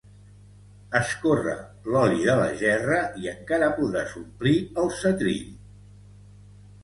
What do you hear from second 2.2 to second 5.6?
de la gerra i encara podràs omplir el setrill